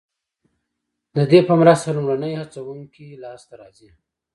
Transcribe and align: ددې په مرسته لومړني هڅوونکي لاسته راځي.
ددې 1.15 1.39
په 1.47 1.53
مرسته 1.61 1.87
لومړني 1.95 2.33
هڅوونکي 2.41 3.05
لاسته 3.23 3.53
راځي. 3.61 3.89